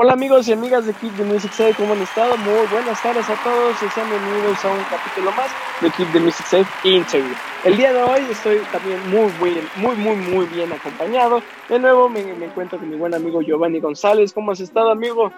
[0.00, 2.36] Hola amigos y amigas de Keep the Music Safe, ¿cómo han estado?
[2.36, 6.20] Muy buenas tardes a todos y sean bienvenidos a un capítulo más de Keep the
[6.20, 7.34] Music Safe Interview.
[7.64, 11.42] El día de hoy estoy también muy, muy, muy, muy, muy bien acompañado.
[11.68, 14.32] De nuevo me, me encuentro con mi buen amigo Giovanni González.
[14.32, 15.32] ¿Cómo has estado, amigo?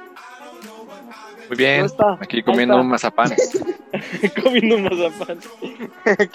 [1.49, 1.87] Muy bien,
[2.21, 3.33] aquí comiendo un mazapán.
[4.43, 5.39] comiendo un mazapán.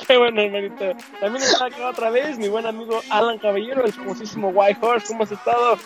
[0.07, 0.95] Qué bueno, hermanito.
[1.19, 5.09] También está acá otra vez mi buen amigo Alan Caballero, el famosísimo White Horse.
[5.09, 5.77] ¿Cómo has estado?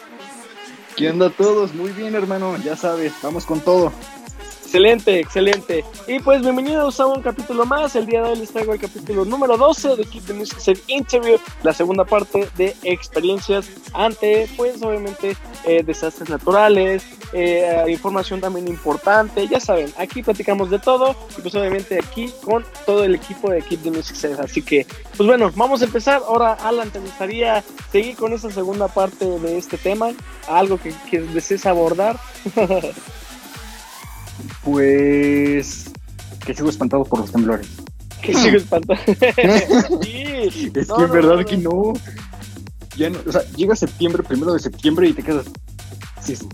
[0.99, 1.73] ¿Qué onda todos?
[1.73, 2.57] Muy bien, hermano.
[2.57, 3.93] Ya sabes, vamos con todo.
[4.69, 5.83] Excelente, excelente.
[6.07, 7.95] Y pues bienvenidos a un capítulo más.
[7.95, 10.79] El día de hoy les traigo el capítulo número 12 de Keep the Music Safe
[10.85, 18.67] Interview, la segunda parte de experiencias ante, pues obviamente, eh, desastres naturales, eh, información también
[18.67, 19.47] importante.
[19.47, 23.63] Ya saben, aquí platicamos de todo y pues obviamente aquí con todo el equipo de
[23.63, 24.39] Keep the Music Safe.
[24.39, 24.85] Así que,
[25.17, 26.21] pues bueno, vamos a empezar.
[26.27, 30.11] Ahora, Alan, ¿te gustaría seguir con esa segunda parte de este tema?
[30.47, 32.19] ¿Algo que, que desees abordar?
[34.71, 35.91] Pues
[36.45, 37.67] que sigo espantado por los temblores.
[38.21, 38.99] Que sigo espantado.
[40.01, 40.71] sí.
[40.73, 41.93] Es que en verdad que no.
[42.95, 43.19] Ya no.
[43.25, 45.45] O sea, llega septiembre, primero de septiembre y te quedas.
[46.21, 46.47] Sí, sí.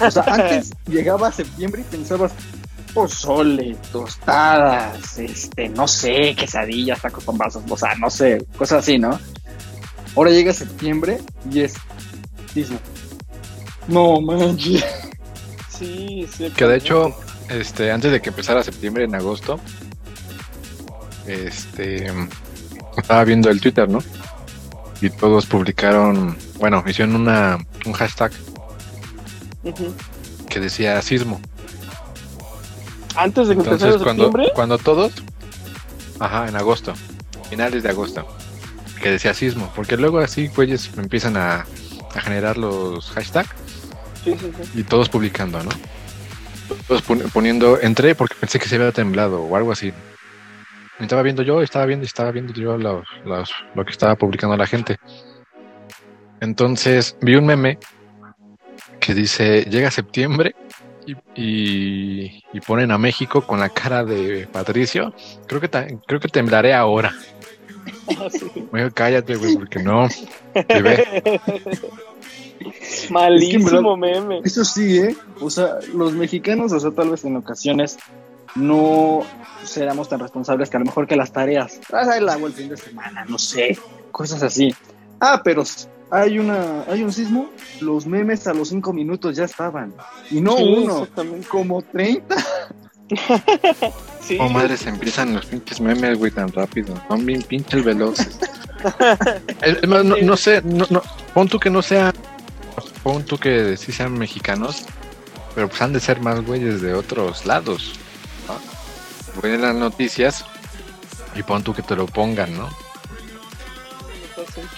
[0.00, 2.32] O sea, antes llegaba septiembre y pensabas,
[2.92, 8.98] pozole, tostadas, este, no sé, quesadillas, tacos con vasos, o sea, no sé, cosas así,
[8.98, 9.18] ¿no?
[10.16, 11.18] Ahora llega septiembre
[11.50, 11.74] y es
[12.52, 12.78] sismo.
[13.86, 14.84] No manches.
[15.78, 16.50] Sí, sí.
[16.50, 17.14] Que de hecho,
[17.48, 19.60] este, antes de que empezara septiembre, en agosto,
[21.26, 22.10] este,
[22.96, 24.02] estaba viendo el Twitter, ¿no?
[25.00, 28.32] Y todos publicaron, bueno, hicieron una, un hashtag
[30.48, 31.40] que decía sismo.
[33.14, 34.52] Antes de que Entonces, empezara cuando, septiembre.
[34.54, 35.12] cuando todos,
[36.18, 36.94] ajá, en agosto,
[37.50, 38.26] finales de agosto,
[39.00, 41.66] que decía sismo, porque luego así, güeyes, empiezan a,
[42.14, 43.50] a generar los hashtags
[44.24, 44.80] Sí, sí, sí.
[44.80, 45.70] y todos publicando, ¿no?
[46.86, 49.92] Todos pon- poniendo, entré porque pensé que se había temblado o algo así.
[50.98, 54.16] Me estaba viendo yo, estaba viendo y estaba viendo yo los- los- lo que estaba
[54.16, 54.96] publicando la gente.
[56.40, 57.78] Entonces vi un meme
[59.00, 60.54] que dice, llega septiembre
[61.06, 65.14] y, y- y ponen a México con la cara de Patricio.
[65.46, 67.14] Creo que, ta- creo que temblaré ahora.
[68.20, 68.50] Ah, sí.
[68.72, 70.08] Oye, cállate, güey, porque no.
[70.10, 71.40] Se ve.
[73.10, 74.40] Malísimo meme.
[74.44, 75.16] Eso sí, ¿eh?
[75.40, 77.98] O sea, los mexicanos, o sea, tal vez en ocasiones
[78.54, 79.20] no
[79.64, 81.80] seramos tan responsables que a lo mejor que las tareas.
[81.92, 83.78] Ah, el agua el fin de semana, no sé,
[84.10, 84.74] cosas así.
[85.20, 85.64] Ah, pero
[86.10, 89.92] hay una, hay un sismo, los memes a los cinco minutos ya estaban.
[90.30, 91.48] Y no Sí, uno, exactamente.
[91.48, 92.34] como 30.
[94.20, 94.36] Sí.
[94.38, 96.94] Oh, madre, se empiezan los pinches memes, güey, tan rápido.
[97.08, 98.38] Son bien pinches veloces.
[99.62, 101.02] Es- es más, no, no sé, no, no,
[101.32, 102.12] pon tú que no sea,
[103.08, 104.84] pon tú que sí sean mexicanos,
[105.54, 107.94] pero pues han de ser más güeyes de otros lados.
[108.46, 109.40] ¿no?
[109.40, 110.44] Ven las noticias
[111.34, 112.68] y pon tú que te lo pongan, ¿no?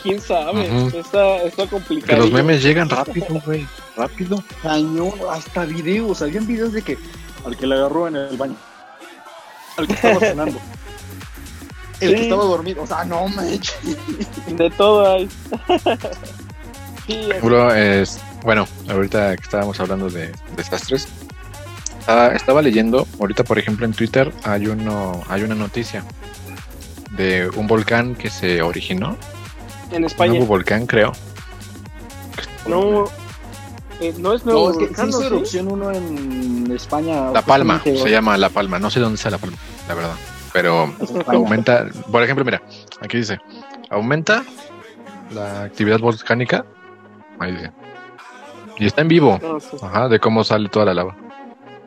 [0.00, 0.70] ¿Quién sabe?
[0.70, 0.96] Ujú.
[0.98, 2.20] Está, está Que complicado.
[2.20, 4.44] los memes llegan rápido, güey, rápido.
[4.62, 6.98] Cañón, hasta videos, habían videos de que
[7.44, 8.54] al que le agarró en el baño,
[9.76, 10.56] al que estaba cenando,
[12.00, 12.14] el Sí.
[12.14, 13.74] que estaba dormido, o sea, no manches.
[14.47, 15.28] De todo hay.
[17.10, 21.09] sí, es- Bro, es, bueno, ahorita que estábamos hablando de desastres,
[21.98, 26.04] estaba, estaba leyendo, ahorita por ejemplo en Twitter hay uno, hay una noticia
[27.10, 29.16] de un volcán que se originó,
[29.91, 30.31] en un España.
[30.32, 31.12] nuevo volcán creo.
[32.66, 33.04] No,
[34.00, 35.21] eh, no es nuevo No, es que volcán, sí hizo.
[35.21, 35.27] ¿Sí?
[35.27, 37.31] erupción uno en España.
[37.32, 39.56] La Palma, se llama La Palma, no sé dónde está La Palma,
[39.88, 40.15] la verdad,
[40.53, 40.94] pero
[41.27, 42.62] aumenta, por ejemplo, mira,
[43.00, 43.38] aquí dice,
[43.91, 44.44] aumenta
[45.34, 46.65] la actividad volcánica,
[47.41, 47.56] ahí
[48.78, 49.77] y está en vivo, No, sí.
[49.83, 51.17] ajá, de cómo sale toda la lava.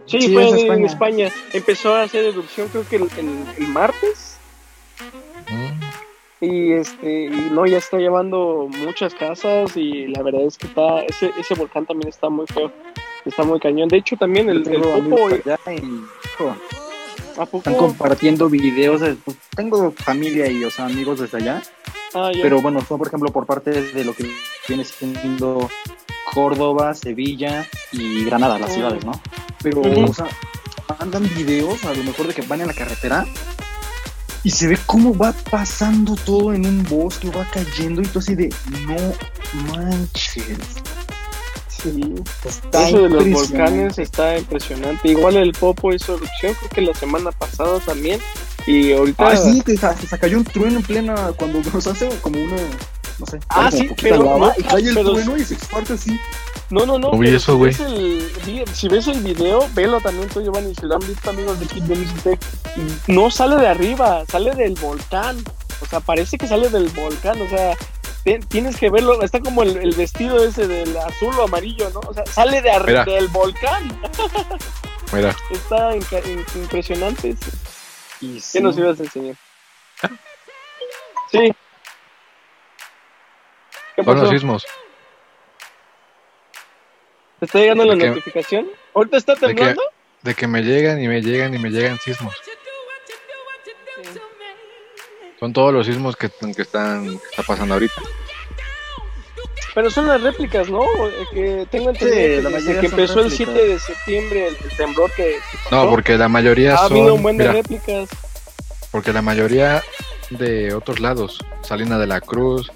[0.05, 0.85] Sí, Sí, fue es en España.
[0.85, 1.29] España.
[1.53, 4.37] Empezó a hacer erupción creo que el, el- el martes.
[5.49, 6.45] Mm.
[6.45, 10.99] Y este, y no, ya está llevando muchas casas y la verdad es que está,
[11.03, 12.71] ese, ese volcán también está muy feo.
[13.25, 13.87] Está muy cañón.
[13.87, 14.83] De hecho, también el, el
[17.53, 18.99] están compartiendo videos.
[19.01, 21.61] de- pues, tengo familia y, o sea, amigos desde allá.
[22.15, 22.31] Ah.
[22.41, 24.29] Pero bueno, son por ejemplo por parte de lo que
[24.67, 25.69] viene siendo
[26.33, 28.73] Córdoba, Sevilla y Granada, las Oh.
[28.73, 29.19] ciudades, ¿no?
[29.61, 30.27] Pero, o sea,
[30.99, 33.25] mandan videos a lo mejor de que van en la carretera
[34.43, 38.35] y se ve cómo va pasando todo en un bosque, va cayendo y tú así
[38.35, 38.53] de,
[38.87, 40.47] no manches.
[41.69, 42.13] sí.
[42.45, 45.09] Está Eso de los volcanes está impresionante.
[45.09, 48.19] Igual el Popo hizo erupción, creo que la semana pasada también.
[48.67, 49.27] Y ahorita.
[49.29, 52.55] Ah, sí, te, sa- te cayó un trueno en plena, cuando nos hace como una,
[53.19, 53.39] no sé.
[53.49, 56.19] Ah, sí, pero lava, no, y cae el pero- trueno y se exparte así.
[56.69, 57.11] No, no, no.
[57.11, 57.71] No vi eso, si güey.
[57.71, 61.29] ves el vi- Si ves el video, velo también tú, Giovanni, si lo han visto
[61.29, 62.39] amigos de Kid Music Tech,
[63.07, 65.37] no sale de arriba, sale del volcán.
[65.81, 67.77] O sea, parece que sale del volcán, o sea,
[68.23, 71.99] te- tienes que verlo, está como el, el vestido ese del azul o amarillo, ¿no?
[72.07, 73.95] O sea, sale de arriba del volcán.
[75.13, 76.45] Mira, Está inca- in-
[78.23, 79.35] Y ¿Qué sí, nos ibas a enseñar?
[81.29, 81.53] Sí.
[83.97, 84.65] ¿Qué son los sismos.
[87.39, 88.69] ¿Te está llegando la notificación?
[88.93, 89.81] ¿Ahorita está temblando?
[90.21, 92.33] De que me llegan y me llegan y me llegan sismos.
[95.37, 98.01] Son todos los sismos que, que están que está pasando ahorita.
[99.75, 100.81] Pero son las réplicas, ¿no?
[101.33, 103.53] Que tengo entendido Sí, que la desde que son empezó el réplicas.
[103.55, 105.35] 7 de septiembre, el, el temblor que
[105.71, 107.15] No, porque la mayoría ha habido son.
[107.17, 108.09] un buen de mira, réplicas.
[108.91, 109.81] porque la mayoría
[110.29, 112.71] de otros lados, Salina de la Cruz,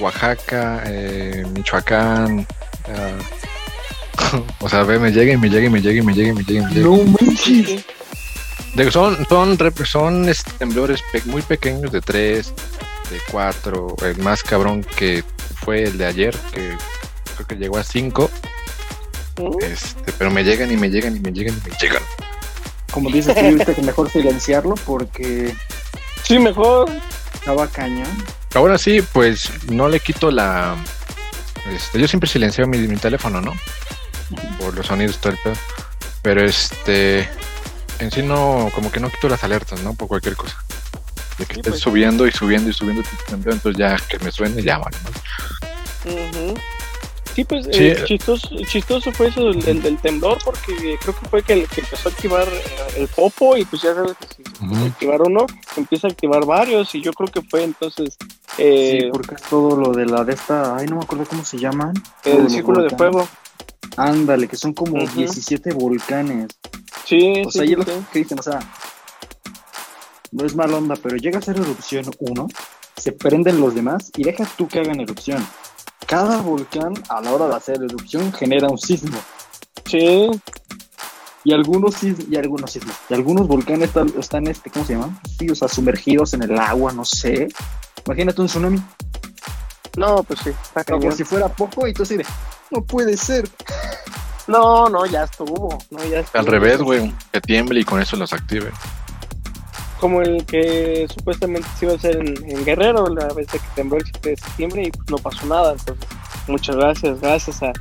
[0.00, 2.46] Oaxaca, eh, Michoacán.
[2.88, 6.28] ah, o sea, ve, me llega y me llega y me llega y me llega
[6.30, 6.86] y me llega y me llega.
[6.86, 7.84] No manches.
[8.92, 9.56] Son son,
[9.86, 12.52] son este, temblores pe- muy pequeños de 3,
[13.10, 13.96] de 4.
[14.04, 15.22] El más cabrón que
[15.64, 16.76] fue el de ayer, que
[17.34, 18.30] creo que llegó a 5.
[19.38, 19.64] ¿Mm?
[19.64, 22.02] Este, pero me llegan y me llegan y me llegan y me llegan.
[22.92, 25.54] Como dices tú, ahorita que mejor silenciarlo porque
[26.22, 26.88] Sí, mejor.
[27.34, 28.06] estaba cañón.
[28.54, 30.76] Ahora sí, pues no le quito la.
[31.74, 33.52] Este, yo siempre silencio mi, mi teléfono, ¿no?
[34.58, 35.54] Por los sonidos y todo el pedo.
[36.22, 37.28] Pero este.
[37.98, 39.94] En sí no, como que no quito las alertas, ¿no?
[39.94, 40.56] Por cualquier cosa.
[41.38, 41.82] De que Sí, esté pues.
[41.82, 44.96] subiendo y subiendo y subiendo, entonces ya que me suene, ya vale.
[45.04, 45.10] ¿no?
[47.34, 47.70] Sí, pues Sí.
[47.86, 51.68] eh, chistoso, chistoso fue eso del, del- del temblor, porque creo que fue que, el,
[51.68, 52.62] que empezó a activar eh,
[52.98, 54.86] el popo y pues ya sabes que si se empieza a Ujú.
[54.86, 55.46] activar uno,
[55.76, 58.16] empieza a activar varios y yo creo que fue entonces
[58.58, 61.44] eh, sí, porque es todo lo de la de esta, ay, no me acuerdo cómo
[61.44, 61.92] se llaman.
[62.24, 63.26] El círculo de fuego.
[63.96, 65.16] Ándale, que son como Ujú.
[65.16, 66.48] 17 volcanes.
[67.04, 68.60] Sí, O sí, sea, sí, lo que dicen, o sea,
[70.30, 72.46] no es mala onda, pero llega a ser erupción uno,
[72.96, 75.44] se prenden los demás y deja tú que hagan erupción.
[76.06, 79.18] Cada volcán a la hora de hacer erupción genera un sismo.
[79.86, 80.30] Sí,
[81.46, 82.94] Y algunos sis- y algunos sismos.
[83.10, 85.20] Y algunos volcanes están, están este, ¿cómo se llama?
[85.38, 87.48] Sí, o sea, sumergidos en el agua, no sé.
[88.06, 88.82] Imagínate un tsunami.
[89.98, 92.24] no, pues sí, está Como si fuera poco y tú así de,
[92.70, 93.46] no puede ser.
[94.46, 95.78] No, no, ya estuvo.
[95.90, 96.40] No, ya estuvo.
[96.40, 98.70] Al revés, güey, que tiemble y con eso los active.
[100.00, 103.98] Como el que supuestamente se iba a hacer en, Guerrero, la vez de que tembló
[103.98, 105.72] el 7 de septiembre y pues, no pasó nada.
[105.72, 106.06] Entonces,
[106.46, 107.72] muchas gracias, gracias a,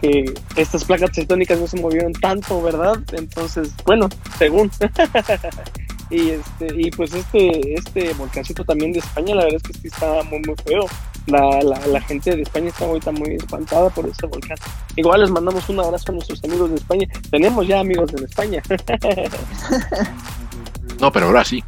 [0.00, 2.98] que estas placas tectónicas no se movieron tanto, ¿verdad?
[3.12, 4.08] Entonces, bueno,
[4.38, 4.70] según.
[6.10, 9.88] y este y pues este este volcancito también de España, la verdad es que sí
[9.88, 10.86] está muy, muy feo.
[11.26, 14.56] La, la, la gente de España está ahorita muy espantada por ese volcán.
[14.96, 17.06] Igual les mandamos un abrazo a nuestros amigos de España.
[17.30, 18.62] Tenemos ya amigos en España.
[21.00, 21.62] No, pero ahora sí.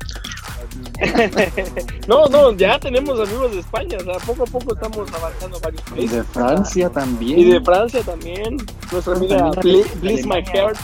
[2.06, 5.60] no, no, ya tenemos amigos de España, o sea, poco a poco estamos avanzando a
[5.60, 6.12] varios Y países.
[6.12, 7.38] de Francia también.
[7.38, 8.56] Y de Francia también,
[8.92, 10.52] nuestra amiga Bliss My Alemania.
[10.52, 10.78] Heart.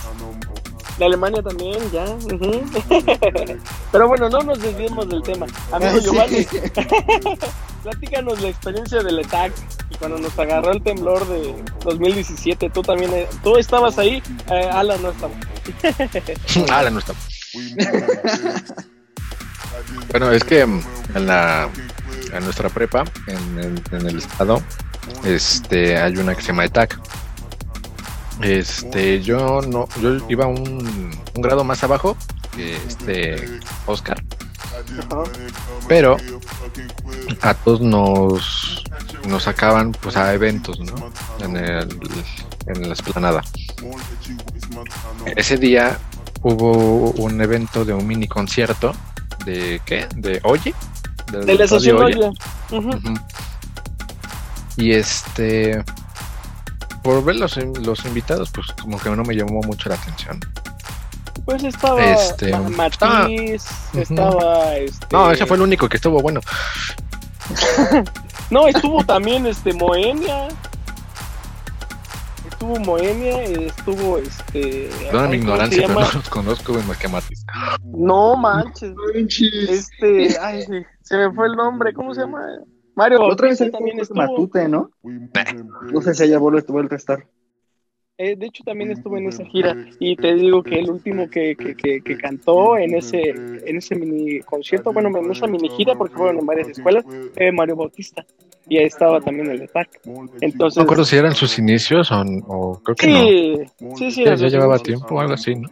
[0.98, 2.06] De Alemania también, ya.
[3.92, 5.44] Pero bueno, no nos desviemos del tema.
[5.70, 5.98] Amigo.
[6.00, 6.46] Giovanni,
[7.82, 9.52] platícanos la experiencia del ETAC
[9.90, 12.70] y cuando nos agarró el temblor de 2017.
[12.70, 15.34] Tú también, eh, tú estabas ahí, eh, Alan no estaba.
[16.82, 17.12] la no está.
[20.10, 20.80] Bueno, es que mm,
[21.14, 21.68] en la
[22.32, 24.62] en nuestra prepa, en, en- en el estado,
[25.24, 26.98] este hay una que se llama ETAC.
[28.42, 32.16] Este, yo no, yo iba un, un grado más abajo
[32.54, 34.22] que este Oscar,
[34.98, 35.22] Ajá.
[35.88, 36.16] pero
[37.40, 38.84] a todos nos
[39.26, 41.10] nos sacaban pues a eventos, ¿no?
[41.40, 41.98] En el
[42.66, 43.42] en la esplanada.
[45.34, 45.98] Ese día
[46.48, 48.92] hubo un evento de un mini concierto
[49.44, 50.06] de ¿qué?
[50.14, 50.72] De Oye.
[51.32, 52.30] De la estación Oye.
[52.70, 53.14] Oye.
[54.76, 55.82] Y este,
[57.02, 60.38] por ver los, los invitados, pues como que no me llamó mucho la atención.
[61.44, 66.40] Pues estaba Este, Ma- Matiz, estaba este No, ese fue el único que estuvo bueno.
[68.50, 70.46] No, estuvo también este Moenia.
[72.56, 76.86] Estuvo Moenia, estuvo este Perdón mi ay, ¿cómo se ignorancia, pero no los conozco güey,
[76.86, 77.44] más que a Matiz.
[77.84, 78.94] No manches.
[79.68, 82.40] Este, ay, sí, se me fue el nombre, ¿cómo se llama?
[82.94, 84.16] Mario Otra vez también estuvo.
[84.16, 84.90] Matute, ¿no?
[85.02, 87.26] No sé si haya vuelto, vuelto a estar.
[88.18, 91.54] Eh, de hecho, también estuve en esa gira y te digo que el último que,
[91.54, 96.16] que, que, cantó en ese, en ese mini concierto, bueno, en esa mini gira, porque
[96.16, 97.04] fueron en varias escuelas,
[97.34, 98.24] fue Mario Bautista.
[98.68, 99.98] Y ahí estaba también el ataque.
[100.40, 103.96] Entonces, no recuerdo si eran sus inicios o, creo que no.
[103.96, 105.68] Sí, sí, ya, ya llevaba tiempo o algo así, ¿no?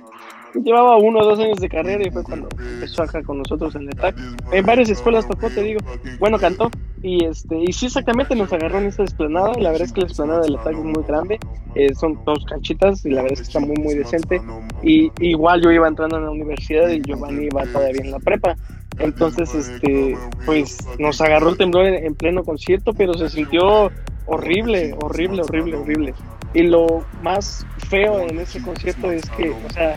[0.63, 3.89] Llevaba uno o dos años de carrera y fue cuando empezó acá con nosotros en
[3.89, 4.17] el TAC.
[4.53, 5.81] En varias escuelas tocó, te digo.
[6.19, 6.71] Bueno, cantó.
[7.03, 9.53] Y este y sí, exactamente nos agarró en esta esplanada.
[9.55, 11.39] La verdad es que la esplanada del TAC es muy grande.
[11.75, 14.41] Eh, son dos canchitas y la verdad es que está muy, muy decente.
[14.83, 18.57] Y igual yo iba entrando en la universidad y Giovanni iba todavía en la prepa.
[18.99, 23.91] Entonces, este, pues nos agarró el temblor en, en pleno concierto, pero se sintió
[24.27, 26.15] horrible, horrible, horrible, horrible.
[26.55, 29.97] Y lo más feo en ese concierto es que, o sea,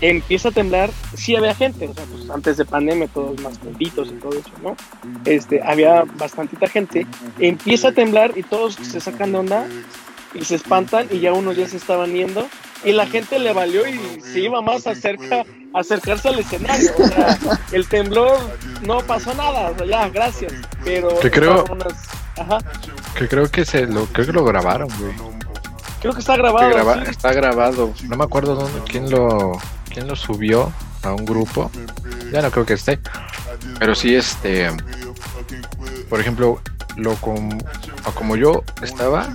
[0.00, 4.08] empieza a temblar, sí había gente, o sea, pues antes de pandemia todos más benditos
[4.08, 4.76] y todo eso, ¿no?
[5.24, 7.06] Este, había bastantita gente,
[7.38, 9.66] empieza a temblar y todos se sacan de onda
[10.34, 12.46] y se espantan y ya unos ya se estaban yendo
[12.84, 17.38] y la gente le valió y se iba más acerca, acercarse al escenario, o sea,
[17.72, 18.38] el temblor
[18.82, 20.52] no pasó nada, o sea, ya, gracias,
[20.82, 21.64] pero que creo,
[23.14, 25.12] que creo que se lo, creo que lo grabaron, güey.
[26.00, 26.94] Creo que está grabado.
[27.02, 27.92] Está grabado.
[28.08, 31.70] No me acuerdo dónde, quién lo, quién lo subió a un grupo.
[32.32, 32.98] Ya no creo que esté.
[33.78, 34.70] Pero sí, este.
[36.08, 36.60] Por ejemplo,
[36.96, 37.58] lo como,
[38.14, 39.34] como yo estaba,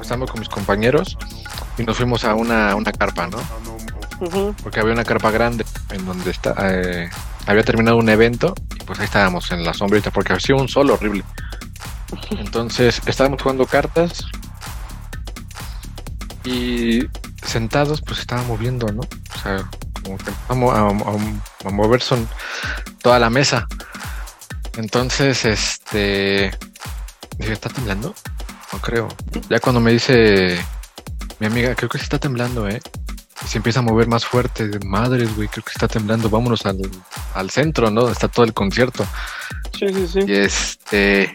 [0.00, 1.18] estábamos con mis compañeros
[1.78, 3.38] y nos fuimos a una, una carpa, ¿no?
[4.62, 7.10] Porque había una carpa grande en donde está, eh,
[7.46, 10.90] había terminado un evento y pues ahí estábamos en la sombrita porque hacía un sol
[10.90, 11.24] horrible.
[12.30, 14.24] Entonces estábamos jugando cartas
[16.44, 17.00] y
[17.44, 19.02] sentados pues estaba moviendo, ¿no?
[19.42, 19.68] Sea,
[20.02, 22.28] como que a, mover son
[23.02, 23.66] toda la mesa.
[24.76, 26.50] Entonces, este,
[27.38, 28.14] dije, ¿está temblando?
[28.72, 29.08] No creo.
[29.48, 30.58] Ya cuando me dice
[31.38, 32.80] mi amiga, creo que se está temblando, ¿eh?
[33.44, 34.68] Y se empieza a mover más fuerte.
[34.68, 36.30] De madres, güey, creo que está temblando.
[36.30, 36.80] Vámonos al,
[37.34, 38.08] al centro, ¿no?
[38.08, 39.04] Está todo el concierto.
[39.78, 40.20] Sí, sí, sí.
[40.26, 41.34] Y este,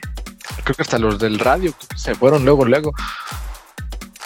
[0.63, 2.93] creo que hasta los del radio se fueron luego, luego.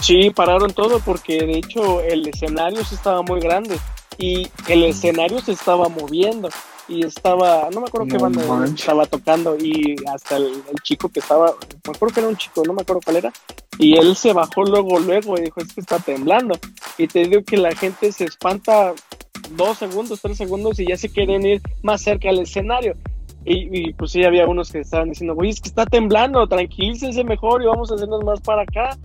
[0.01, 3.77] Sí, pararon todo porque de hecho el escenario se estaba muy grande
[4.17, 6.50] y el escenario se estaba moviendo
[6.88, 11.53] y estaba, no me acuerdo qué banda estaba tocando y hasta el, chico que estaba,
[11.86, 13.34] me acuerdo que era un chico, no me acuerdo cuál era,
[13.77, 16.55] y él se bajó luego, luego y dijo, es que está temblando.
[16.98, 18.93] Y te digo que la gente se espanta
[19.51, 22.96] dos segundos, tres segundos y ya se quieren ir más cerca al escenario.
[23.46, 27.24] Y, y pues sí, había unos que estaban diciendo, güey, es que está temblando, tranquilícense
[27.24, 28.98] mejor y vamos a hacernos más para acá.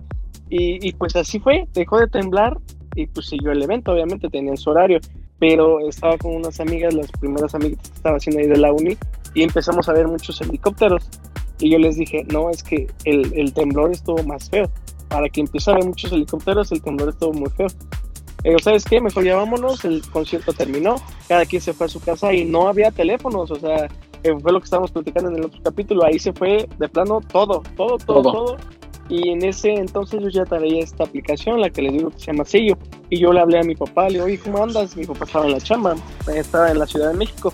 [0.49, 2.57] Y, pues así fue, dejó de temblar
[2.95, 4.99] y pues siguió el evento, obviamente tenía su horario,
[5.39, 8.97] pero estaba con unas amigas, las primeras amigas que estaba haciendo ahí de la uni,
[9.33, 11.07] y empezamos a ver muchos helicópteros.
[11.59, 14.69] Y yo les dije, no, es que el, el temblor estuvo más feo.
[15.09, 17.67] Para que empiece a ver muchos helicópteros, el temblor estuvo muy feo.
[18.43, 19.01] Pero ¿sabes qué?
[19.01, 20.95] Mejor ya vámonos, el concierto terminó,
[21.27, 23.89] cada quien se fue a su casa y no había teléfonos, o sea,
[24.41, 27.63] fue lo que estábamos platicando en el otro capítulo, ahí se fue de plano todo,
[27.75, 28.57] todo, todo, todo, todo
[29.09, 32.25] y en ese entonces yo ya traía esta aplicación, la que les digo que se
[32.25, 32.77] llama Sello.
[33.09, 34.97] Y yo le hablé a mi papá, le digo, ¿cómo andas?
[34.97, 35.95] Mi papá estaba en la chamba,
[36.35, 37.53] estaba en la Ciudad de México.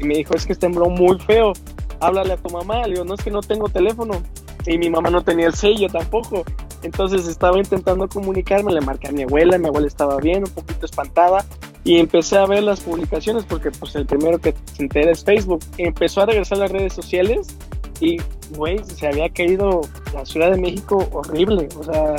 [0.00, 1.52] Y me dijo, es que tembló muy feo,
[2.00, 2.82] háblale a tu mamá.
[2.86, 4.20] Le digo, no es que no tengo teléfono.
[4.66, 6.44] Y mi mamá no tenía el sello tampoco.
[6.82, 10.86] Entonces estaba intentando comunicarme, le marqué a mi abuela, mi abuela estaba bien, un poquito
[10.86, 11.44] espantada.
[11.84, 15.60] Y empecé a ver las publicaciones porque pues el primero que se entera es Facebook.
[15.78, 17.56] Empezó a regresar a las redes sociales
[18.00, 18.18] y,
[18.56, 19.82] güey, se había caído
[20.14, 21.68] la Ciudad de México horrible.
[21.78, 22.16] O sea,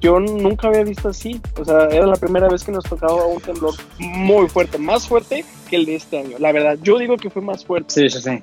[0.00, 1.40] yo nunca había visto así.
[1.58, 5.44] O sea, era la primera vez que nos tocaba un temblor muy fuerte, más fuerte
[5.68, 6.36] que el de este año.
[6.38, 7.92] La verdad, yo digo que fue más fuerte.
[7.92, 8.42] Sí, sí, sí.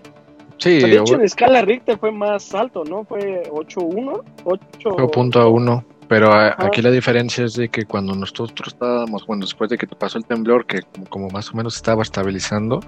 [0.58, 3.04] Sí, de hecho, en escala Richter fue más alto, ¿no?
[3.04, 4.24] Fue 8.1.
[4.46, 5.84] 8.1.
[6.08, 10.18] Pero aquí la diferencia es de que cuando nosotros estábamos, bueno, después de que pasó
[10.18, 12.82] el temblor, que como más o menos estaba estabilizando,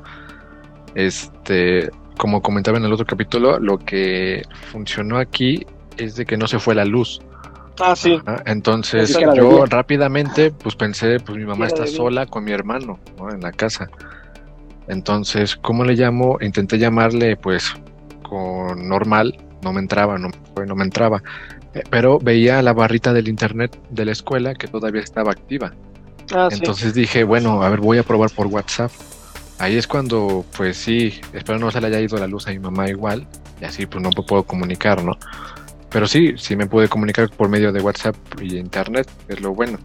[0.93, 5.65] este, como comentaba en el otro capítulo, lo que funcionó aquí
[5.98, 7.19] es de que no se fue la luz.
[7.79, 8.17] Ah, sí.
[8.45, 13.00] Entonces yo rápidamente pues pensé, pues mi mamá está sola con mi hermano
[13.31, 13.89] en la casa.
[14.88, 16.38] Entonces, ¿cómo le llamo?
[16.41, 17.74] Intenté llamarle pues
[18.24, 20.29] con normal, no me entraba, no,
[20.65, 21.22] no me entraba.
[21.74, 25.74] Eh, pero veía la barrita del internet de la escuela que todavía estaba activa.
[26.34, 28.91] Ah, Entonces dije, bueno, a ver, voy a probar por WhatsApp.
[29.59, 32.59] Ahí es cuando, pues sí, espero no se le haya ido la luz a mi
[32.59, 33.25] mamá igual,
[33.62, 35.17] y así pues no puedo comunicar, ¿no?
[35.89, 39.79] Pero sí, sí me pude comunicar por medio de WhatsApp y internet, es lo bueno.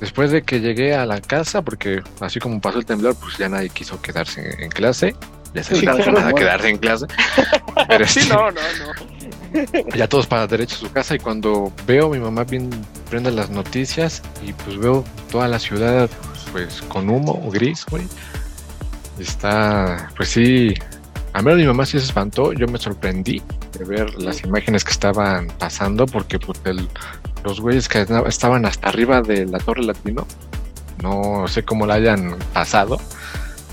[0.00, 3.48] Después de que llegué a la casa, porque así como pasó el temblor, pues ya
[3.48, 5.14] nadie quiso quedarse en, clase,
[5.52, 7.06] ya se sí, nada quedarse en clase.
[7.88, 9.14] Pero sí, no, no, no.
[9.94, 12.70] Ya todos para derecho a su casa y cuando veo a mi mamá bien
[13.08, 16.10] prendo las noticias y pues veo toda la ciudad
[16.50, 18.04] pues con humo gris, güey.
[19.18, 20.74] Está, pues sí,
[21.32, 23.42] a menos mi mamá sí se espantó, yo me sorprendí
[23.78, 26.60] de ver las imágenes que estaban pasando porque pues
[27.44, 30.26] los güeyes que estaban hasta arriba de la Torre Latino,
[31.02, 32.98] no sé cómo la hayan pasado,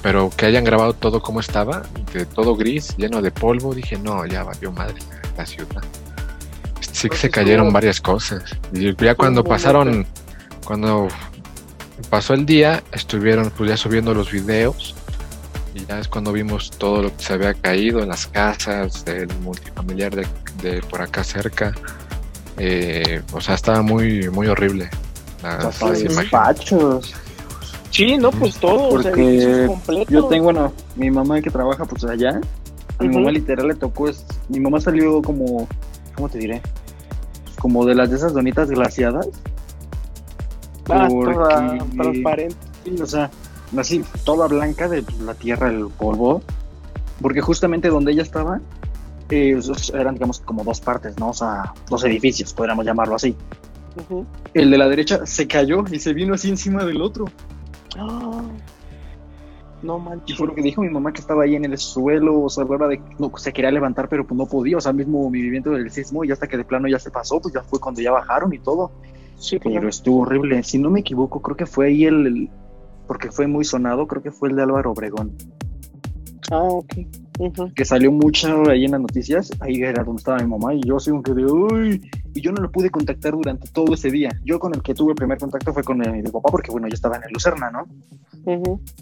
[0.01, 1.83] pero que hayan grabado todo como estaba,
[2.13, 4.95] de todo gris, lleno de polvo, dije, no, ya valió madre
[5.37, 5.83] la ciudad.
[6.91, 8.43] Sí que se cayeron varias cosas.
[8.73, 10.05] Y ya cuando pasaron,
[10.65, 11.07] cuando
[12.09, 14.95] pasó el día, estuvieron pues ya subiendo los videos
[15.73, 19.29] y ya es cuando vimos todo lo que se había caído en las casas del
[19.39, 21.73] multifamiliar de, por acá cerca.
[22.57, 24.89] Eh, o sea, estaba muy, muy horrible.
[25.41, 27.13] Las, despachos.
[27.89, 28.89] Sí, no, pues todo.
[28.89, 29.69] Porque
[30.09, 32.39] yo tengo, bueno, mi mamá que trabaja pues allá.
[32.99, 35.67] A mi mamá literal le tocó, es, mi mamá salió como,
[36.15, 36.61] ¿cómo te diré?
[37.59, 39.27] Como de las de esas donitas glaciadas.
[40.89, 41.07] Ah,
[41.95, 42.55] transparente.
[43.01, 43.31] o sea,
[43.77, 46.41] así toda blanca de la tierra, el polvo,
[47.21, 48.59] porque justamente donde ella estaba
[49.31, 49.57] eh,
[49.93, 51.29] eran, digamos, como dos partes, ¿no?
[51.29, 53.35] O sea, dos edificios, podríamos llamarlo así.
[54.53, 57.25] El de la derecha se cayó y se vino así encima del otro.
[59.83, 60.35] No manches.
[60.35, 62.65] Y fue lo que dijo mi mamá que estaba ahí en el suelo, o sea,
[62.65, 65.89] a de no, se quería levantar, pero pues no podía, o sea, mismo movimiento del
[65.89, 68.53] sismo, y hasta que de plano ya se pasó, pues ya fue cuando ya bajaron
[68.53, 68.91] y todo.
[69.39, 70.61] Sí, pero estuvo horrible.
[70.61, 72.51] Si no me equivoco, creo que fue ahí el,
[73.07, 75.35] porque fue muy sonado, creo que fue el de Álvaro Obregón.
[76.51, 76.95] Ah, ok.
[77.75, 80.97] Que salió mucho ahí en las noticias, ahí era donde estaba mi mamá, y yo
[80.97, 84.29] así como que de, uy, y yo no lo pude contactar durante todo ese día.
[84.43, 86.93] Yo con el que tuve el primer contacto fue con mi papá, porque bueno, yo
[86.93, 87.87] estaba en el Lucerna, ¿no?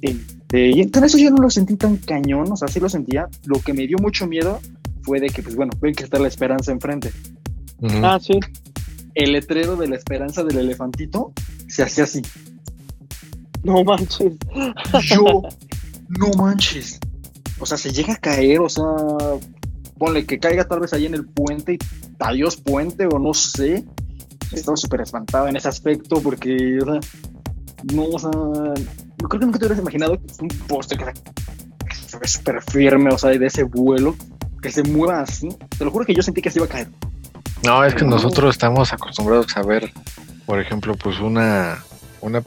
[0.01, 3.27] Este, y entonces eso yo no lo sentí tan cañón, o sea, sí lo sentía.
[3.45, 4.59] Lo que me dio mucho miedo
[5.01, 7.11] fue de que, pues bueno, ven que está la esperanza enfrente.
[8.03, 8.39] Ah, sí.
[9.15, 11.33] El letrero de la esperanza del elefantito
[11.67, 12.21] se hacía así.
[13.63, 14.33] No manches.
[15.03, 15.43] Yo,
[16.07, 16.99] no manches.
[17.59, 18.85] O sea, se llega a caer, o sea,
[19.97, 21.77] ponle que caiga tal vez ahí en el puente y
[22.19, 23.85] adiós puente o no sé.
[24.51, 26.99] Estaba súper espantado en ese aspecto porque, o sea,
[27.93, 31.05] no, o sea, creo que nunca te hubieras imaginado un poste que
[31.93, 34.15] se ve súper firme, o sea, de ese vuelo,
[34.61, 35.49] que se mueva así.
[35.77, 36.89] Te lo juro que yo sentí que se iba a caer.
[37.63, 39.91] No, es que nosotros estamos acostumbrados a ver,
[40.45, 41.83] por ejemplo, pues una,
[42.21, 42.41] una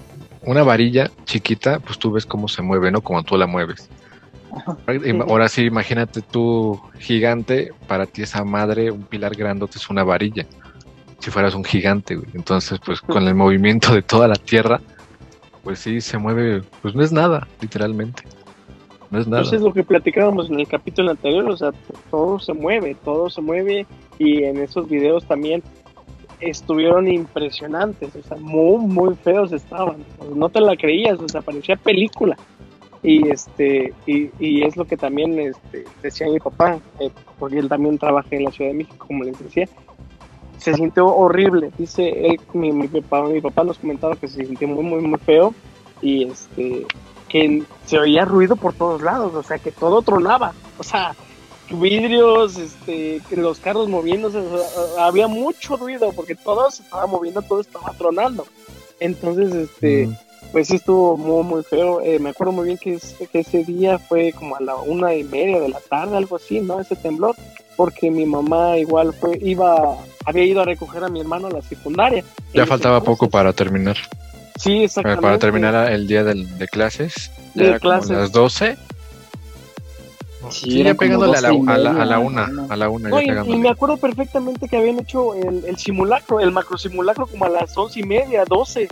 [0.45, 3.01] una varilla chiquita, pues tú ves cómo se mueve, ¿no?
[3.01, 3.89] Como tú la mueves.
[5.29, 10.47] Ahora sí, imagínate tú gigante, para ti esa madre, un pilar grandote es una varilla.
[11.21, 12.29] Si fueras un gigante, güey.
[12.35, 14.81] Entonces, pues con el movimiento de toda la tierra,
[15.63, 18.25] pues sí se mueve, pues no es nada, literalmente.
[19.11, 19.43] No es nada.
[19.43, 21.71] Eso es lo que platicábamos en el capítulo anterior, o sea,
[22.11, 23.87] todo se mueve, todo se mueve
[24.19, 25.63] y en esos videos también
[26.43, 31.77] estuvieron impresionantes, o sea, muy, muy feos estaban, no te la creías, o sea, parecía
[31.77, 32.37] película.
[33.03, 37.69] Y este, y, y es lo que también este, decía mi papá, eh, porque él
[37.69, 39.69] también trabaja en la Ciudad de México, como les decía,
[40.59, 44.69] se sintió horrible, dice él, mi, mi, papá, mi papá nos comentaba que se sintió
[44.69, 45.53] muy, muy, muy feo,
[46.01, 46.87] y este,
[47.29, 51.15] que se oía ruido por todos lados, o sea, que todo tronaba, o sea,
[51.79, 54.43] vidrios, este, los carros moviéndose,
[54.99, 58.47] había mucho ruido porque todo se estaba moviendo, todo estaba tronando.
[59.01, 60.09] Entonces, este,
[60.53, 62.01] pues sí estuvo muy, muy feo.
[62.01, 62.99] Eh, me acuerdo muy bien que,
[63.33, 66.81] ese día fue como a la una y media de la tarde, algo así, ¿no?
[66.81, 67.35] Ese temblor,
[67.77, 71.63] porque mi mamá igual fue, iba, había ido a recoger a mi hermano a la
[71.63, 72.23] secundaria.
[72.55, 73.97] Ya faltaba poco para terminar.
[74.57, 75.23] Sí, exactamente.
[75.23, 77.31] Para terminar el día de clases.
[77.55, 78.11] De clases.
[78.11, 78.77] las 12
[80.53, 83.23] Sí, pegándole a la, a, la, a la, una, a la una.
[83.23, 87.49] y, me acuerdo perfectamente que habían hecho el, el, simulacro, el macro simulacro como a
[87.49, 88.89] las once y media, doce.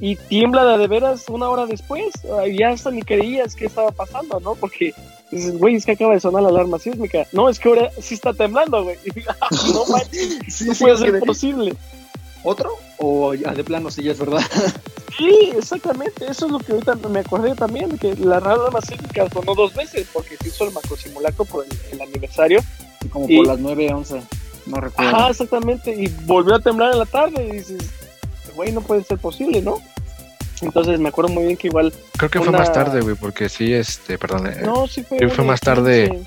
[0.00, 2.12] Y tiembla de, de veras una hora después.
[2.58, 4.56] Ya hasta ni creías qué estaba pasando, ¿no?
[4.56, 4.92] Porque
[5.30, 7.26] dices, güey, es que acaba de sonar la alarma sísmica.
[7.30, 8.96] No, es que ahora sí está temblando, güey.
[9.74, 11.76] no puede ser posible.
[12.44, 12.70] ¿Otro?
[12.98, 14.42] ¿O ya de plano sí ya es verdad?
[15.16, 16.24] Sí, exactamente.
[16.24, 20.08] Eso es lo que ahorita me acordé también, que la rara sísmica sonó dos veces,
[20.12, 22.60] porque se hizo el macro simulacro por el, aniversario.
[23.04, 24.22] Y como por las 9, 11,
[24.66, 25.16] no recuerdo.
[25.16, 25.94] Ah, exactamente.
[25.94, 27.90] Y volvió a temblar en la tarde y dices,
[28.54, 29.82] güey, no puede ser posible, ¿no?
[30.62, 31.92] Entonces me acuerdo muy bien que igual.
[32.16, 34.46] Creo que fue más tarde, güey, porque sí, este, perdón.
[34.46, 35.28] Eh, no, sí fue.
[35.28, 36.22] Fue más tarde.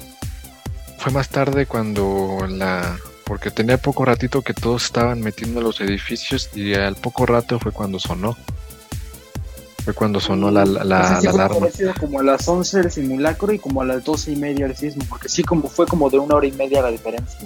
[0.98, 6.50] Fue más tarde cuando la porque tenía poco ratito que todos estaban metiendo los edificios
[6.56, 8.38] y al poco rato fue cuando sonó.
[9.84, 11.68] Fue cuando sonó la, la, la, alarma.
[12.00, 15.04] como a las 11 el simulacro y como a las 12 y media el sismo,
[15.10, 17.38] porque sí como fue como de una hora y media la diferencia.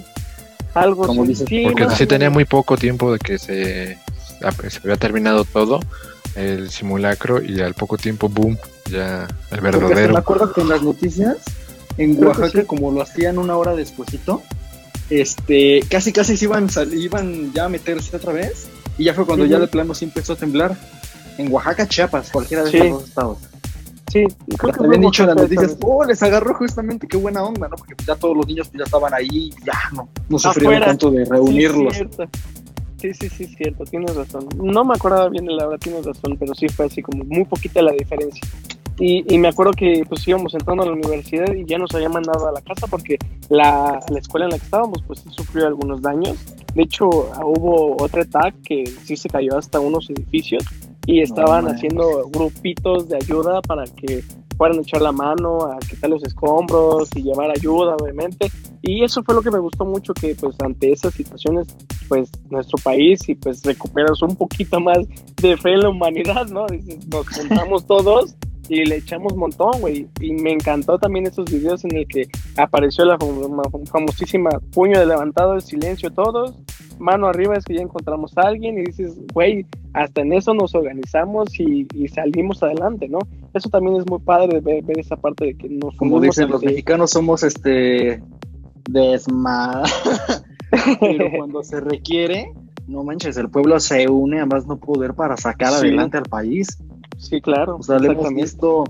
[0.74, 3.98] Algo como dice, Porque sí tenía muy poco tiempo de que se,
[4.68, 5.80] se había terminado todo,
[6.36, 8.56] el simulacro, y al poco tiempo, boom,
[8.88, 10.12] ya el verdadero.
[10.12, 11.38] me acuerdo que en las noticias,
[11.98, 14.42] en Oaxaca, como lo hacían una hora despuesito,
[15.10, 19.44] este, casi casi se iban, iban ya a meterse otra vez, y ya fue cuando
[19.44, 20.76] ya de plano sí empezó a temblar.
[21.38, 23.38] En Oaxaca, Chiapas, cualquiera de esos dos estados.
[24.12, 24.24] Sí,
[24.58, 27.76] creo que habían dicho en las noticias, oh, les agarró justamente, qué buena onda, ¿no?
[27.76, 31.94] Porque ya todos los niños ya estaban ahí, ya no, no sufrieron tanto de reunirlos.
[33.00, 34.48] Sí, sí, sí, cierto, tienes razón.
[34.56, 37.44] No me acordaba bien de la hora, tienes razón, pero sí fue así como muy
[37.44, 38.42] poquita la diferencia.
[39.02, 42.10] Y, y, me acuerdo que pues íbamos entrando a la universidad y ya nos había
[42.10, 43.16] mandado a la casa porque
[43.48, 46.36] la, la escuela en la que estábamos pues sufrió algunos daños.
[46.74, 50.64] De hecho, hubo otro ataque que sí se cayó hasta unos edificios
[51.06, 54.22] y estaban haciendo grupitos de ayuda para que
[54.58, 58.50] fueran a echar la mano, a quitar los escombros y llevar ayuda, obviamente.
[58.82, 61.74] Y eso fue lo que me gustó mucho, que pues ante esas situaciones,
[62.06, 64.98] pues nuestro país y pues recuperas un poquito más
[65.40, 66.66] de fe en la humanidad, ¿no?
[67.10, 68.36] nos juntamos todos
[68.70, 70.08] y le echamos un montón, güey.
[70.20, 73.18] Y me encantó también esos videos en el que apareció la
[73.90, 76.54] famosísima puño de levantado de silencio todos,
[77.00, 80.72] mano arriba es que ya encontramos a alguien y dices, güey, hasta en eso nos
[80.76, 83.18] organizamos y, salimos adelante, ¿no?
[83.54, 85.96] Eso también es muy padre ver, ver esa parte de que nos...
[85.96, 88.22] Como dicen los mexicanos somos este
[88.88, 89.82] desma...
[91.00, 92.52] Pero cuando se requiere,
[92.86, 96.78] no manches, el pueblo se une a más no poder para sacar adelante al país.
[97.20, 97.76] Sí, claro.
[97.76, 98.84] O sea, le hemos visto,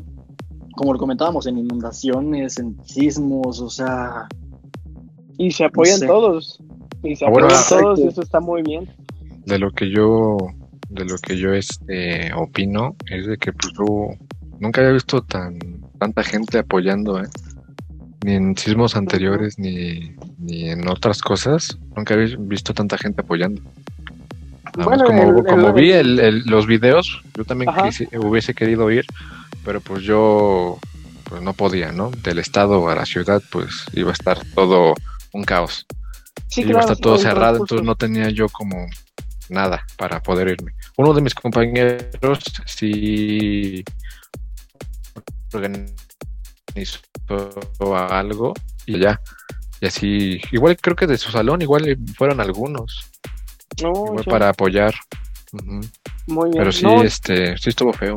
[0.76, 4.28] como lo comentábamos, en inundaciones, en sismos, o sea.
[5.36, 6.62] Y se apoyan todos.
[7.02, 8.88] Y se ah, apoyan todos, y eso está muy bien.
[9.46, 10.36] De lo que yo,
[10.88, 14.10] de lo que yo este opino, es de que pues yo
[14.60, 15.58] nunca había visto tan
[15.98, 17.28] tanta gente apoyando, ¿eh?
[18.24, 21.78] ni en sismos anteriores, ni, ni en otras cosas.
[21.96, 23.60] Nunca había visto tanta gente apoyando
[24.72, 25.92] como, vi
[26.46, 27.70] los videos, yo también
[28.18, 29.04] hubiese querido ir,
[29.64, 30.78] pero pues yo
[31.24, 32.10] pues no podía, ¿no?
[32.10, 34.94] Del estado a la ciudad, pues iba a estar todo
[35.32, 35.86] un caos.
[36.56, 38.86] iba a estar todo cerrado, entonces no tenía yo como
[39.48, 40.72] nada para poder irme.
[40.96, 43.84] Uno de mis compañeros sí
[45.52, 47.00] organizó
[47.96, 48.54] algo
[48.86, 49.20] y ya.
[49.80, 53.09] Y así, igual creo que de su salón, igual fueron algunos
[54.26, 54.94] para apoyar.
[56.26, 56.58] Muy bien.
[56.58, 58.16] Pero sí, este, sí estuvo feo.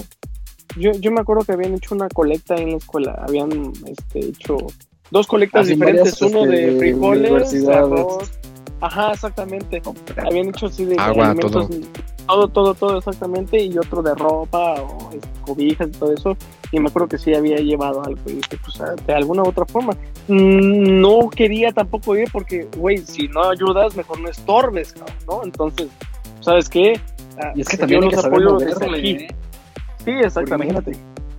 [0.76, 3.24] Yo, yo me acuerdo que habían hecho una colecta en la escuela.
[3.28, 4.58] Habían este, hecho
[5.12, 8.32] dos colectas diferentes, uno de este, frijoles, arroz.
[8.84, 9.82] Ajá, exactamente.
[10.18, 11.70] Habían hecho así de agua, todo.
[12.28, 16.38] todo, todo, todo exactamente, y otro de ropa o este, cobijas y todo eso.
[16.70, 19.48] Y me acuerdo que sí había llevado algo y dije, pues ah, de alguna u
[19.48, 19.94] otra forma.
[20.28, 24.94] Mm, no quería tampoco ir porque, güey, si no ayudas, mejor no estorbes,
[25.28, 25.46] ¿no?
[25.46, 25.88] Entonces,
[26.42, 27.00] ¿sabes qué?
[27.42, 29.12] Ah, y es que también los apoyo desde aquí.
[29.12, 29.36] ¿eh?
[30.04, 30.92] Sí, exactamente.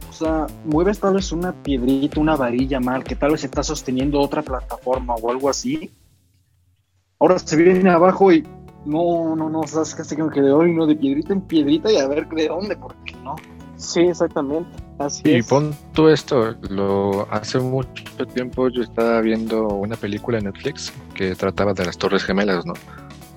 [0.08, 4.18] O sea, mueves tal vez una piedrita, una varilla mal, que tal vez está sosteniendo
[4.18, 5.90] otra plataforma o algo así.
[7.20, 8.46] Ahora se viene abajo y
[8.84, 12.06] no, no, no, sabes casi que de hoy, no, de piedrita en piedrita y a
[12.06, 13.36] ver de dónde, porque no.
[13.76, 14.70] Sí, exactamente.
[14.98, 20.44] Así y pon tú esto, lo hace mucho tiempo yo estaba viendo una película en
[20.44, 22.74] Netflix que trataba de las Torres Gemelas, ¿no?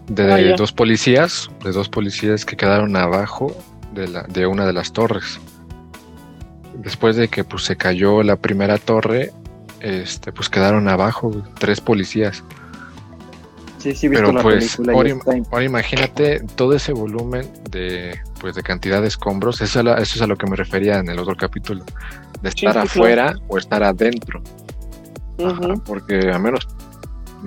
[0.08, 3.56] De ah, dos policías, de dos policías que quedaron abajo
[3.94, 5.40] de, la, de una de las torres.
[6.76, 9.34] Después de que pues se cayó la primera torre,
[9.82, 12.44] este pues quedaron abajo tres policías.
[13.88, 19.08] Sí, sí, visto Pero pues, ahora, imagínate todo ese volumen de, pues, de cantidad de
[19.08, 19.62] escombros.
[19.62, 21.86] Eso, es a lo que me refería en el otro capítulo.
[22.42, 24.42] De estar afuera o estar adentro.
[25.86, 26.68] porque a menos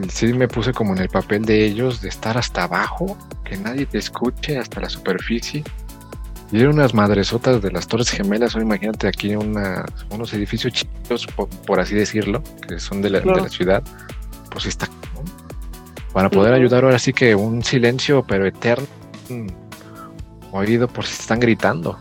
[0.08, 3.84] sí me puse como en el papel de ellos, de estar hasta abajo, que nadie
[3.84, 5.62] te escuche hasta la superficie.
[6.52, 11.26] Y eran unas madresotas de las Torres Gemelas, o imagínate aquí una, unos edificios chicos,
[11.66, 13.82] por, así decirlo, que son de la, de la ciudad.
[14.50, 14.88] Pues está
[16.12, 18.86] para poder ayudar ahora sí que un silencio pero eterno
[20.52, 21.96] oído por si están gritando.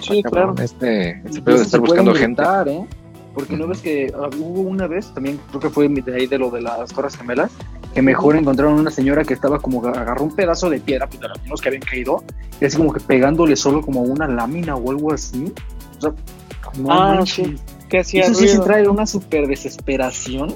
[0.00, 0.54] Sí, claro.
[0.58, 2.42] Este, este pedo de estar buscando gente.
[2.66, 2.86] ¿eh?
[3.34, 6.38] Porque no ves que ah, hubo una vez, también creo que fue de ahí de
[6.38, 7.52] lo de las Torres Gemelas,
[7.94, 11.28] que mejor encontraron una señora que estaba como agarró un pedazo de piedra, pues de
[11.48, 12.24] los que habían caído,
[12.60, 15.52] y así como que pegándole solo como una lámina o algo así.
[15.98, 16.12] O sea,
[16.78, 17.56] no ah, sí.
[17.88, 20.54] Que hacía Eso sí se trae una super desesperación.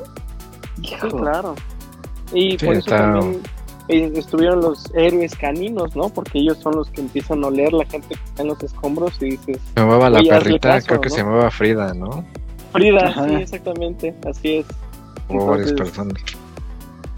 [0.83, 1.55] Sí, claro.
[2.35, 3.40] Y por eso también
[3.88, 6.09] eh, estuvieron los héroes caninos, ¿no?
[6.09, 9.20] Porque ellos son los que empiezan a oler la gente que está en los escombros
[9.20, 9.61] y dices...
[9.75, 12.25] Se llamaba la perrita, creo que se llamaba Frida, ¿no?
[12.73, 14.66] Frida, sí, exactamente, así es.
[15.29, 16.14] varias personas.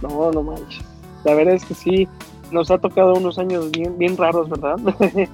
[0.03, 0.85] No, no manches.
[1.25, 2.09] La verdad es que sí.
[2.51, 4.77] nos ha tocado unos años bien, bien raros, ¿verdad?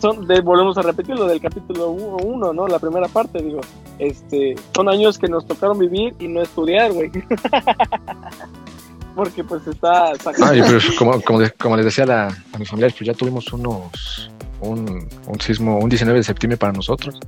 [0.00, 2.68] son, volvemos a repetir lo del capítulo 1, ¿no?
[2.68, 3.60] La primera parte, digo,
[3.98, 7.10] este, son años que nos tocaron vivir y no estudiar, güey.
[9.18, 10.12] Porque pues está...
[10.44, 14.30] Ay, pero como, como, como, les decía la, a mis familiares, pues ya tuvimos unos,
[14.60, 17.18] un, un sismo, un 19 de septiembre para nosotros.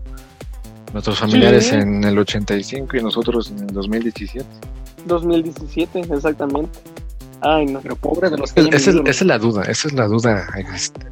[0.93, 4.47] Nuestros familiares en el 85 y nosotros en el 2017.
[5.07, 6.79] 2017, exactamente.
[7.41, 7.81] Ay, no.
[7.81, 8.61] Pero pobre de los que.
[8.61, 10.47] esa, es, la duda, esa es la duda.
[10.73, 11.09] Este,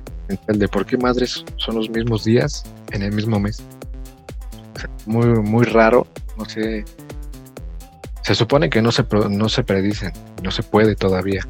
[0.47, 2.62] el de por qué madres son los mismos días
[2.93, 3.61] en el mismo mes.
[5.07, 6.07] muy, muy raro.
[6.37, 6.85] No sé.
[8.29, 10.12] Se supone que no se, no se predicen,
[10.43, 11.49] no se puede todavía.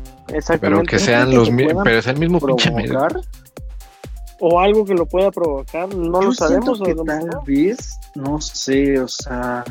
[0.61, 1.83] Pero que sean los mismos.
[1.83, 2.93] Pero es el mismo pinche mes
[4.38, 6.81] o algo que lo pueda provocar, no lo sabemos.
[6.81, 9.64] Que tal vez, no sé, o sea,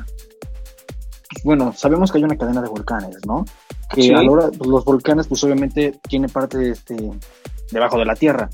[1.46, 3.46] bueno, sabemos que hay una cadena de volcanes, ¿no?
[3.90, 6.98] Que a hora, pues, los volcanes, pues obviamente tienen parte de este,
[7.72, 8.50] debajo de la tierra.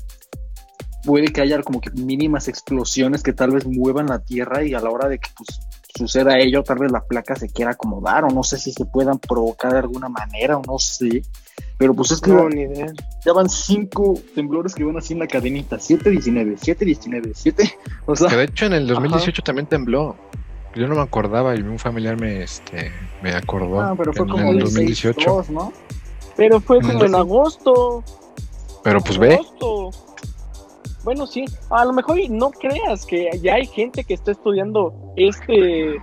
[1.04, 4.78] Puede que haya como que mínimas explosiones que tal vez muevan la tierra y a
[4.78, 5.60] la hora de que pues,
[5.94, 9.18] suceda ello, tal vez la placa se quiera acomodar o no sé si se puedan
[9.18, 11.22] provocar de alguna manera o no sé.
[11.78, 12.30] Pero pues es que
[13.24, 15.76] ya van cinco temblores que van así en la cadenita.
[15.76, 17.78] 7-19, 7-19, 7.
[18.06, 20.16] O sea, que de hecho en el 2018 también tembló.
[20.74, 22.90] Yo no me acordaba y un familiar me, este,
[23.22, 23.80] me acordó.
[23.80, 25.44] Ah, pero fue como en el 2018.
[25.50, 25.72] ¿no?
[26.36, 28.02] Pero fue como en agosto.
[28.82, 29.38] Pero pues ve.
[31.04, 31.44] Bueno, sí.
[31.70, 35.96] A lo mejor no creas que ya hay gente que está estudiando este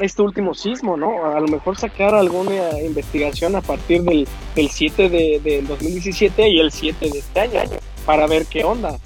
[0.00, 1.24] este último sismo, ¿no?
[1.24, 6.72] A lo mejor sacar alguna investigación a partir del, 7 de, del 2017 y el
[6.72, 7.60] 7 de este año,
[8.04, 8.98] para ver qué onda.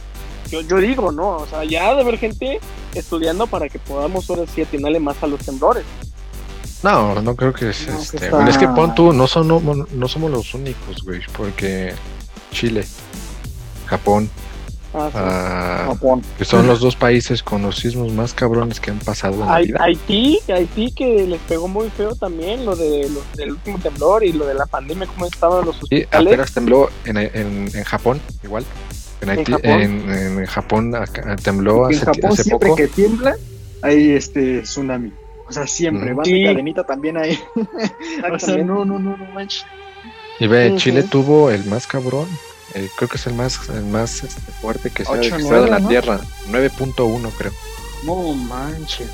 [0.51, 1.37] Yo, yo digo, ¿no?
[1.37, 2.61] O sea, ya de haber gente
[2.95, 5.85] estudiando para que podamos ahora sí atinarle más a los temblores.
[6.83, 8.31] No, no creo que es este.
[8.49, 11.93] es que pon tú, no, son, no, no somos los únicos, güey, porque
[12.53, 12.87] Chile,
[13.87, 14.31] Japón,
[15.01, 15.95] Ah,
[16.37, 19.59] que son los dos países con los sismos más cabrones que han pasado en la
[19.59, 19.79] vida.
[19.81, 24.47] Haití, Haití que les pegó muy feo también lo de del último temblor y lo
[24.47, 26.09] de la pandemia, cómo estaban los hospitales.
[26.11, 28.65] Sí, apenas tembló en, en, en Japón, igual.
[29.21, 30.95] En, Haití, ¿En, Japón?
[31.43, 33.37] tembló hace, en Japón siempre que tiembla
[33.83, 35.13] hay este tsunami.
[35.49, 37.39] O sea, siempre, van de cadenita también ahí.
[38.33, 39.65] o sea, no, no, no, no manches.
[40.41, 42.29] Y ve, Chile tuvo el más cabrón,
[42.75, 45.71] eh, creo que es el más, el más este, fuerte que se ha registrado en
[45.71, 46.21] la Tierra.
[46.51, 47.53] 9.1 creo.
[48.05, 49.09] No manches.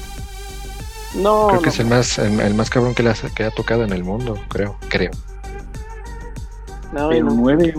[1.15, 1.49] No.
[1.49, 3.93] Creo que es el más, el, más cabrón que, le ha, que ha tocado en
[3.93, 5.13] el mundo, creo, creo.
[6.93, 7.75] No, Pero 9.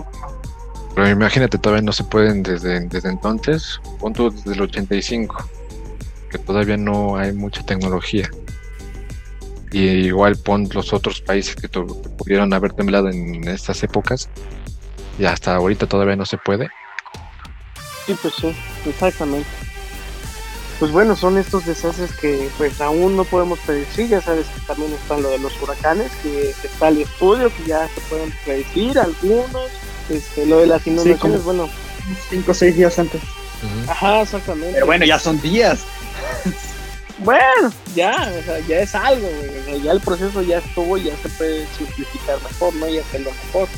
[0.94, 5.50] Pero imagínate, todavía no se pueden desde, desde entonces, punto desde el 85,
[6.30, 8.30] que todavía no hay mucha tecnología.
[9.72, 14.30] Y igual pon los otros países que, que pudieron haber temblado en estas épocas,
[15.18, 16.68] y hasta ahorita todavía no se puede.
[18.06, 19.48] Sí, pues sí, exactamente.
[20.78, 24.92] Pues bueno, son estos desastres que pues aún no podemos predecir, ya sabes que también
[24.92, 29.70] está lo de los huracanes, que está el estudio, que ya se pueden predecir algunos,
[30.10, 31.68] este, lo de las inundaciones, bueno.
[32.28, 33.20] Cinco o seis días antes.
[33.88, 34.74] Ajá, exactamente.
[34.74, 35.80] Pero bueno, ya son días.
[37.18, 39.28] bueno, ya, o sea, ya es algo,
[39.82, 42.86] ya el proceso ya estuvo, ya se puede simplificar mejor, ¿no?
[42.88, 43.68] Y hacerlo mejor.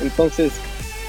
[0.00, 0.52] Entonces,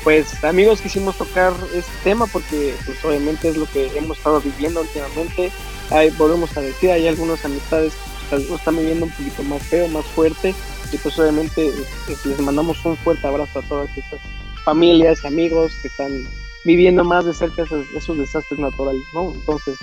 [0.10, 4.82] pues amigos quisimos tocar este tema porque pues obviamente es lo que hemos estado viviendo
[4.82, 5.52] últimamente.
[5.92, 7.94] Hay, volvemos a decir, hay algunas amistades
[8.28, 10.56] que pues, están viviendo un poquito más feo, más fuerte
[10.92, 11.72] y pues obviamente
[12.08, 14.20] este, les mandamos un fuerte abrazo a todas esas
[14.64, 16.28] familias y amigos que están
[16.66, 19.32] viviendo más de cerca esos, esos desastres naturales, ¿no?
[19.36, 19.78] Entonces,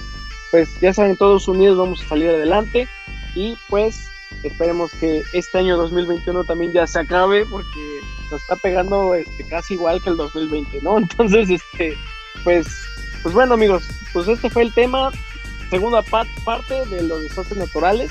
[0.51, 2.89] pues ya saben, todos unidos vamos a salir adelante
[3.37, 4.09] y pues
[4.43, 7.96] esperemos que este año 2021 también ya se acabe porque
[8.31, 10.99] nos está pegando este, casi igual que el 2020, ¿no?
[10.99, 11.97] Entonces, este,
[12.45, 12.67] pues,
[13.23, 15.11] pues bueno amigos, pues este fue el tema,
[15.71, 18.11] segunda parte de los desastres naturales.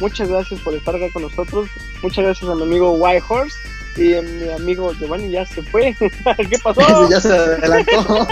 [0.00, 1.68] Muchas gracias por estar acá con nosotros.
[2.02, 3.56] Muchas gracias a mi amigo White Horse
[3.96, 5.96] y a mi amigo Giovanni ya se fue.
[6.50, 6.80] ¿Qué pasó?
[7.10, 8.28] ya se adelantó.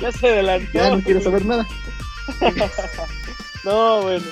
[0.00, 0.70] ya se adelantó.
[0.72, 1.66] Ya no quiero saber nada.
[3.64, 4.26] no, bueno.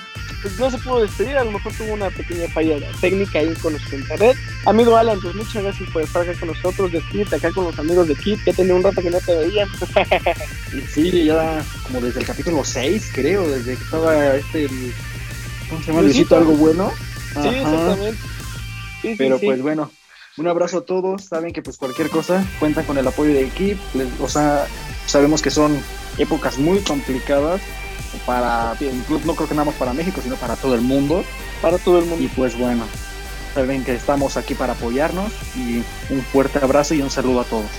[0.47, 3.73] Pues, no se pudo despedir, a lo mejor tuvo una pequeña falla técnica ahí con
[3.73, 4.37] nuestro internet.
[4.65, 8.07] Amigo Alan, pues muchas gracias por estar acá con nosotros, despídete acá con los amigos
[8.07, 9.69] de Kit, que tenía un rato que no te veían.
[10.95, 14.69] sí, ya como desde el capítulo 6, creo, desde que estaba este,
[15.69, 16.03] ¿cómo se llama?
[16.03, 16.93] Luisito, algo bueno.
[17.43, 18.19] Sí, exactamente.
[19.19, 19.91] Pero pues bueno,
[20.37, 23.79] un abrazo a todos, saben que pues cualquier cosa cuentan con el apoyo de Kit,
[24.21, 24.69] o sea,
[25.07, 25.77] sabemos que son
[26.19, 27.61] épocas muy complicadas,
[28.27, 31.25] para, incluso no creo que nada más para México, sino para todo el mundo.
[31.63, 32.23] Para todo el mundo.
[32.23, 32.85] Y pues bueno,
[33.55, 37.71] saben que estamos aquí para apoyarnos y un fuerte abrazo y un saludo a todos.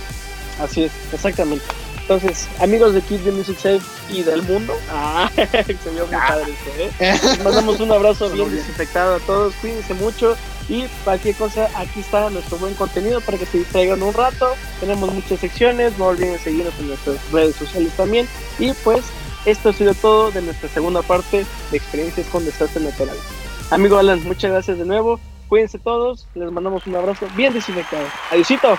[0.60, 1.66] Así es, exactamente.
[2.02, 6.54] Entonces, amigos de Kid the Music Safe y del mundo, ah, se vio muy padre
[6.54, 7.20] esto, ¿eh?
[7.22, 10.38] Les mandamos un abrazo bien desinfectado a todos, cuídense mucho
[10.70, 14.54] y cualquier cosa, aquí está nuestro buen contenido para que se distraigan un rato.
[14.80, 18.28] Tenemos muchas secciones, no olviden seguirnos en nuestras redes sociales también.
[18.60, 19.06] Y pues,
[19.48, 23.24] esto ha sido todo de nuestra segunda parte de experiencias con desastres naturales.
[23.72, 25.20] Amigo Alan, muchas gracias de nuevo.
[25.48, 28.06] Cuídense todos, les mandamos un abrazo bien desinfectado.
[28.30, 28.78] Adiósito.